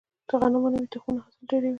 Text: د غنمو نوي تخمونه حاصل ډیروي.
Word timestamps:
د 0.27 0.29
غنمو 0.41 0.69
نوي 0.73 0.87
تخمونه 0.93 1.19
حاصل 1.25 1.41
ډیروي. 1.49 1.69